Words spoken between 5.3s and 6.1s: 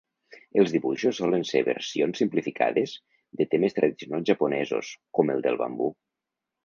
el del bambú.